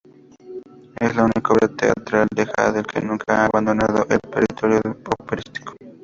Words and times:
Es 0.99 1.15
la 1.15 1.25
única 1.25 1.53
obra 1.53 1.67
teatral 1.67 2.27
de 2.33 2.49
Händel 2.57 2.87
que 2.87 3.01
nunca 3.01 3.37
ha 3.37 3.45
abandonado 3.45 4.03
el 4.09 4.19
repertorio 4.23 4.79
operístico. 4.79 5.75